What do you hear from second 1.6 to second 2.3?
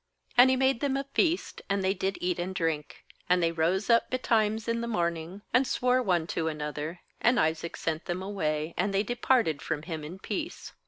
and they did